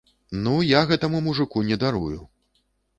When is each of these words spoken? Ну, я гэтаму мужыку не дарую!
Ну, 0.45 0.53
я 0.69 0.81
гэтаму 0.93 1.23
мужыку 1.27 1.67
не 1.71 1.81
дарую! 1.87 2.21